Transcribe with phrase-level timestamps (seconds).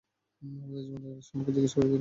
[0.41, 1.89] আমাদের জীবনযাত্রা সম্পর্কে জিজ্ঞেস করেছিলেন।